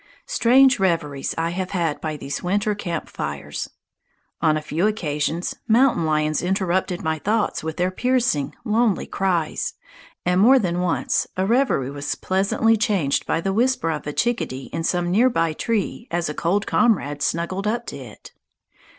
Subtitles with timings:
[0.25, 3.69] Strange reveries I have had by these winter camp fires.
[4.41, 9.75] On a few occasions mountain lions interrupted my thoughts with their piercing, lonely cries;
[10.25, 14.71] and more than once a reverie was pleasantly changed by the whisper of a chickadee
[14.73, 18.31] in some near by tree as a cold comrade snuggled up to it.